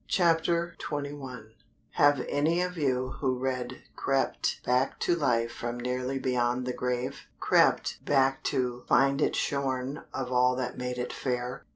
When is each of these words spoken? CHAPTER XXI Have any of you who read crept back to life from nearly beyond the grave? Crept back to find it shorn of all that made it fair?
CHAPTER 0.07 0.75
XXI 0.79 1.51
Have 1.91 2.25
any 2.27 2.59
of 2.63 2.75
you 2.75 3.09
who 3.19 3.37
read 3.37 3.83
crept 3.95 4.63
back 4.63 4.97
to 5.01 5.15
life 5.15 5.51
from 5.51 5.79
nearly 5.79 6.17
beyond 6.17 6.65
the 6.65 6.73
grave? 6.73 7.27
Crept 7.39 8.03
back 8.03 8.41
to 8.45 8.83
find 8.87 9.21
it 9.21 9.35
shorn 9.35 10.01
of 10.11 10.31
all 10.31 10.55
that 10.55 10.75
made 10.75 10.97
it 10.97 11.13
fair? 11.13 11.65